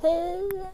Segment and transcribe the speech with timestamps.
[0.00, 0.70] Hej!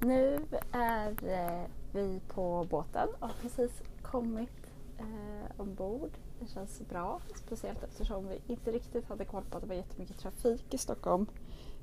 [0.00, 0.40] Nu
[0.72, 6.10] är eh, vi på båten och har precis kommit eh, ombord.
[6.40, 10.18] Det känns bra, speciellt eftersom vi inte riktigt hade koll på att det var jättemycket
[10.18, 11.26] trafik i Stockholm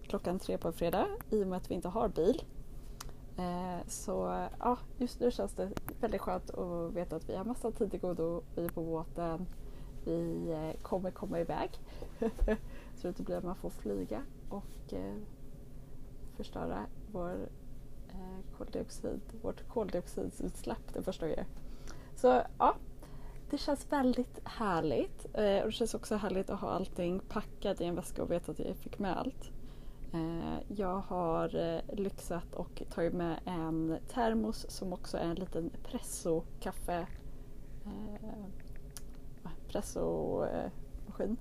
[0.08, 2.44] klockan tre på fredag i och med att vi inte har bil.
[3.38, 5.72] Eh, så ja, just nu känns det
[6.02, 8.44] väldigt skönt att veta att vi har massa tid till godo.
[8.56, 9.46] Vi är på båten.
[10.06, 11.70] Vi eh, kommer komma iväg.
[12.96, 15.16] så det blir att man får flyga och eh,
[16.38, 17.50] förstöra vår,
[18.10, 21.46] eh, koldioxid, vårt koldioxidutsläpp det första vi gör.
[22.16, 22.76] Så ja,
[23.50, 25.26] det känns väldigt härligt.
[25.34, 28.52] Eh, och det känns också härligt att ha allting packat i en väska och veta
[28.52, 29.52] att jag fick med allt.
[30.14, 35.72] Eh, jag har eh, lyxat och tagit med en termos som också är en liten
[35.84, 37.08] presso-kaffe
[37.86, 38.46] eh,
[39.68, 41.38] presso-maskin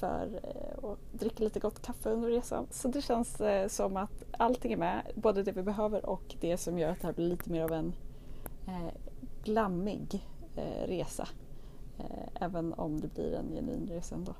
[0.00, 2.66] för eh, att dricka lite gott kaffe under resan.
[2.70, 6.56] Så det känns eh, som att allting är med, både det vi behöver och det
[6.56, 7.92] som gör att det här blir lite mer av en
[8.66, 8.94] eh,
[9.44, 10.26] glammig
[10.86, 11.28] resa.
[12.34, 14.34] Även om det blir en genuin resa ändå.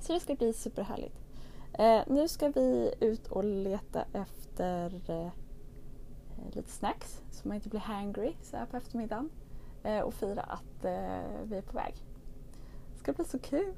[0.00, 1.18] Så det ska bli superhärligt.
[2.06, 4.90] Nu ska vi ut och leta efter
[6.52, 9.30] lite snacks så man inte blir hangry så här på eftermiddagen
[10.04, 10.84] och fira att
[11.44, 11.94] vi är på väg.
[12.92, 13.74] Det ska bli så kul.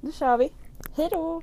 [0.00, 0.52] Nu kör vi.
[0.96, 1.42] Hej då!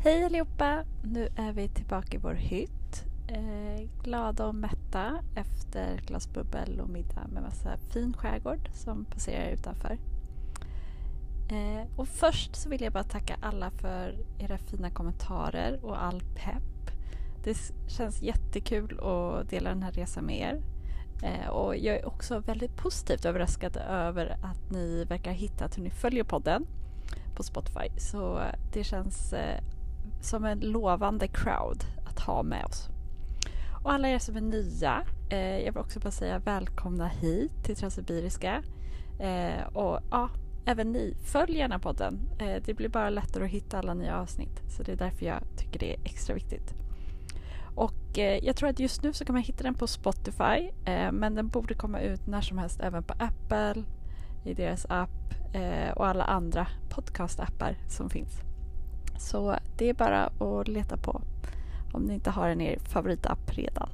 [0.00, 0.84] Hej allihopa!
[1.02, 6.88] Nu är vi tillbaka i vår hytt eh, glada och mätta efter glas bubbel och
[6.88, 9.98] middag med massa fin skärgård som passerar utanför.
[11.50, 16.20] Eh, och först så vill jag bara tacka alla för era fina kommentarer och all
[16.20, 16.90] pepp.
[17.44, 20.62] Det känns jättekul att dela den här resan med er.
[21.22, 25.82] Eh, och jag är också väldigt positivt överraskad över att ni verkar ha hittat hur
[25.82, 26.66] ni följer podden
[27.36, 27.88] på Spotify.
[27.98, 28.40] Så
[28.72, 29.62] det känns eh,
[30.20, 32.88] som en lovande crowd att ha med oss.
[33.84, 37.76] Och alla er som är nya, eh, jag vill också bara säga välkomna hit till
[37.76, 38.62] Transsibiriska.
[39.18, 40.28] Eh, och ja,
[40.68, 42.28] även ni, följ gärna podden.
[42.38, 44.62] Eh, det blir bara lättare att hitta alla nya avsnitt.
[44.68, 46.74] Så det är därför jag tycker det är extra viktigt.
[47.74, 50.70] Och eh, jag tror att just nu så kan man hitta den på Spotify.
[50.84, 53.82] Eh, men den borde komma ut när som helst även på Apple,
[54.44, 55.10] i deras app
[55.94, 58.40] och alla andra podcastappar som finns.
[59.18, 61.22] Så det är bara att leta på
[61.92, 63.88] om ni inte har en i er favoritapp redan.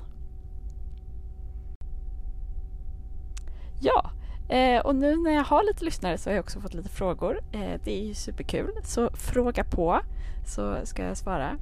[3.80, 4.10] Ja,
[4.48, 7.40] eh, och nu när jag har lite lyssnare så har jag också fått lite frågor.
[7.52, 10.00] Eh, det är ju superkul, så fråga på
[10.46, 11.58] så ska jag svara.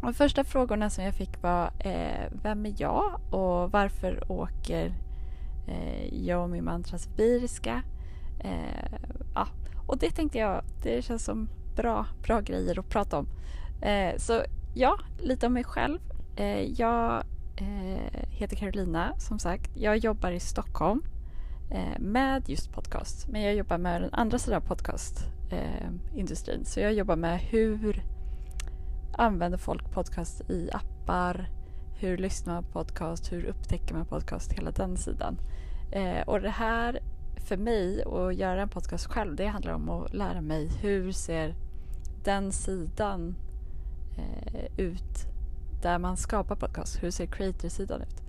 [0.00, 4.94] De första frågorna som jag fick var eh, Vem är jag och varför åker
[5.68, 7.82] eh, jag och min man Transsibiriska?
[8.40, 8.98] Eh,
[9.34, 9.48] ja,
[9.86, 13.26] och det tänkte jag, det känns som bra, bra grejer att prata om.
[13.82, 14.42] Eh, så
[14.74, 15.98] ja, lite om mig själv.
[16.36, 17.24] Eh, jag
[17.56, 19.70] eh, heter Carolina, som sagt.
[19.76, 21.02] Jag jobbar i Stockholm
[21.74, 23.28] Eh, med just podcast.
[23.28, 26.60] Men jag jobbar med den andra sidan av podcastindustrin.
[26.60, 28.04] Eh, Så jag jobbar med hur
[29.12, 31.50] använder folk podcast i appar?
[31.98, 33.32] Hur lyssnar man på podcast?
[33.32, 34.52] Hur upptäcker man podcast?
[34.52, 35.38] Hela den sidan.
[35.92, 37.00] Eh, och det här
[37.36, 41.54] för mig, att göra en podcast själv, det handlar om att lära mig hur ser
[42.24, 43.36] den sidan
[44.76, 45.26] ut
[45.82, 47.02] där man skapar podcast.
[47.02, 48.22] Hur ser creator-sidan ut?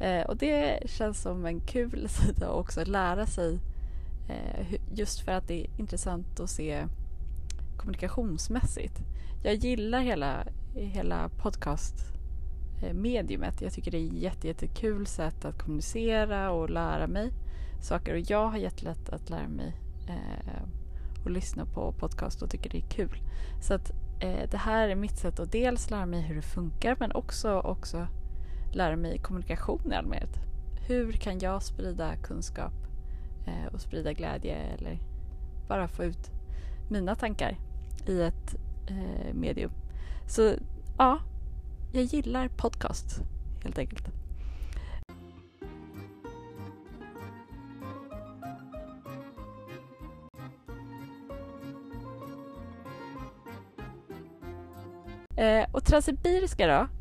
[0.00, 3.58] Eh, och det känns som en kul sida att också lära sig
[4.28, 6.86] eh, just för att det är intressant att se
[7.76, 9.00] kommunikationsmässigt.
[9.42, 13.60] Jag gillar hela, hela podcastmediumet.
[13.60, 17.32] Eh, jag tycker det är ett jätte, jättekul sätt att kommunicera och lära mig
[17.82, 18.14] saker.
[18.14, 19.76] Och jag har jättelätt att lära mig
[20.08, 20.62] eh,
[21.24, 23.22] och lyssna på podcast och tycker det är kul.
[23.60, 23.90] Så att
[24.20, 27.60] eh, det här är mitt sätt att dels lära mig hur det funkar men också,
[27.60, 28.06] också
[28.76, 30.30] lära mig kommunikation i allmänhet.
[30.88, 32.72] Hur kan jag sprida kunskap
[33.46, 34.98] eh, och sprida glädje eller
[35.68, 36.30] bara få ut
[36.90, 37.58] mina tankar
[38.06, 38.54] i ett
[38.88, 39.70] eh, medium.
[40.28, 40.54] Så
[40.98, 41.18] ja,
[41.92, 43.20] jag gillar podcast
[43.62, 44.08] helt enkelt.
[55.36, 56.95] Eh, och transsibiriska då?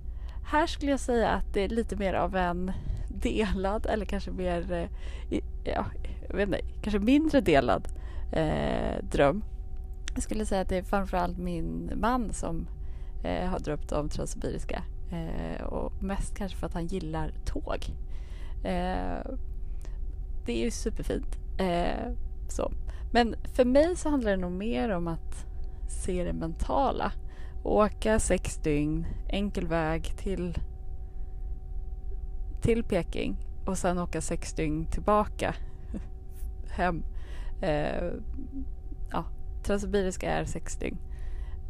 [0.56, 2.72] Här skulle jag säga att det är lite mer av en
[3.10, 5.86] delad eller kanske mer, eh, ja,
[6.30, 7.88] jag vet inte, kanske mindre delad
[8.32, 9.44] eh, dröm.
[10.14, 12.68] Jag skulle säga att det är framförallt min man som
[13.24, 14.84] eh, har drömt om transsibiriska.
[15.12, 17.86] Eh, och mest kanske för att han gillar tåg.
[18.64, 19.32] Eh,
[20.46, 21.38] det är ju superfint.
[21.60, 22.12] Eh,
[22.50, 22.72] så.
[23.14, 25.46] Men för mig så handlar det nog mer om att
[25.90, 27.12] se det mentala.
[27.68, 30.58] Åka sex dygn, enkel väg till,
[32.62, 35.56] till Peking och sen åka sex dygn tillbaka
[36.70, 37.04] hem.
[37.62, 38.12] Eh,
[39.12, 39.26] ja,
[39.64, 40.98] Transsibiriska är sex dygn.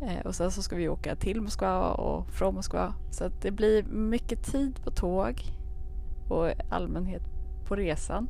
[0.02, 2.94] Eh, och sen så ska vi åka till Moskva och från Moskva.
[3.12, 5.42] Så att det blir mycket tid på tåg
[6.30, 7.24] och allmänhet
[7.68, 8.30] på resan.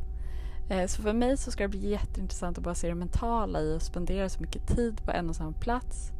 [0.69, 3.75] Eh, så för mig så ska det bli jätteintressant att bara se det mentala i
[3.75, 6.11] att spendera så mycket tid på en och samma plats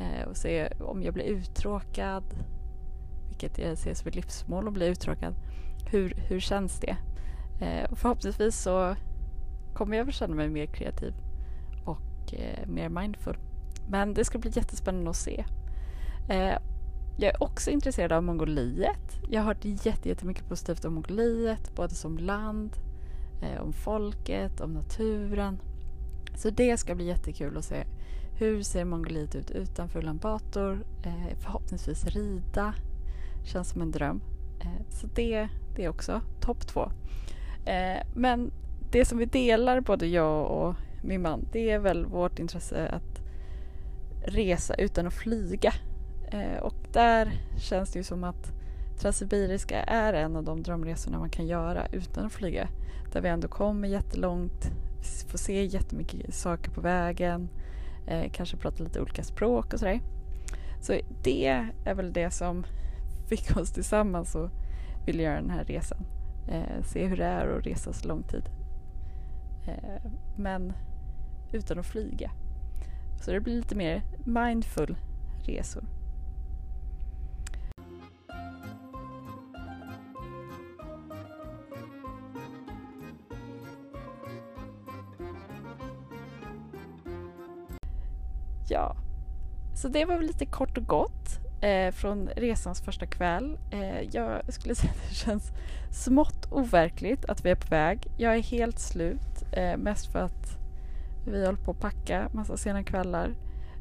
[0.00, 2.24] Eh, och se om jag blir uttråkad,
[3.28, 5.34] vilket jag ser som ett livsmål att bli uttråkad.
[5.90, 6.96] Hur, hur känns det?
[7.60, 8.96] Eh, och förhoppningsvis så
[9.74, 11.14] kommer jag att känna mig mer kreativ
[11.84, 13.36] och eh, mer mindful.
[13.88, 15.44] Men det ska bli jättespännande att se.
[16.28, 16.58] Eh,
[17.18, 19.20] jag är också intresserad av Mongoliet.
[19.30, 19.64] Jag har hört
[20.04, 22.76] jättemycket positivt om Mongoliet, både som land
[23.42, 25.60] eh, om folket, om naturen.
[26.36, 27.84] Så det ska bli jättekul att se.
[28.40, 30.84] Hur ser Mongoliet ut utanför Ulan Bator?
[31.02, 32.74] Eh, förhoppningsvis rida.
[33.44, 34.20] Känns som en dröm.
[34.60, 36.92] Eh, så det, det är också topp två.
[37.64, 38.52] Eh, men
[38.92, 43.20] det som vi delar, både jag och min man, det är väl vårt intresse att
[44.26, 45.72] resa utan att flyga.
[46.32, 48.52] Eh, och där känns det ju som att
[49.00, 52.68] Transsibiriska är en av de drömresorna man kan göra utan att flyga.
[53.12, 54.70] Där vi ändå kommer jättelångt,
[55.28, 57.48] får se jättemycket saker på vägen,
[58.10, 60.00] eh, kanske prata lite olika språk och sådär.
[60.80, 61.46] Så det
[61.84, 62.64] är väl det som
[63.28, 64.50] fick oss tillsammans att
[65.06, 66.06] vilja göra den här resan.
[66.48, 68.48] Eh, se hur det är att resa så lång tid.
[69.66, 70.72] Eh, men
[71.52, 72.30] utan att flyga.
[73.20, 74.96] Så det blir lite mer mindful
[75.46, 75.84] resor.
[88.70, 88.96] Ja,
[89.74, 93.58] så det var väl lite kort och gott eh, från resans första kväll.
[93.70, 95.52] Eh, jag skulle säga att det känns
[95.90, 98.06] smått overkligt att vi är på väg.
[98.16, 100.58] Jag är helt slut, eh, mest för att
[101.26, 103.34] vi håller på att packa massa sena kvällar.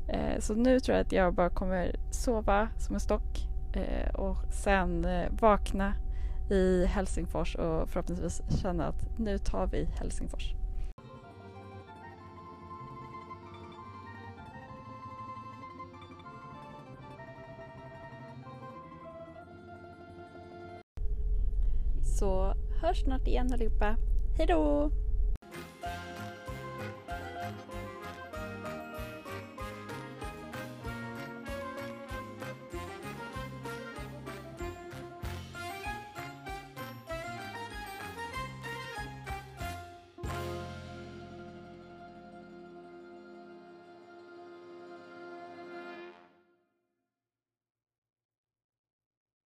[0.07, 4.37] Eh, så nu tror jag att jag bara kommer sova som en stock eh, och
[4.53, 5.93] sen eh, vakna
[6.51, 10.53] i Helsingfors och förhoppningsvis känna att nu tar vi Helsingfors.
[22.19, 23.95] Så hörs snart igen allihopa.
[24.37, 24.91] Hejdå!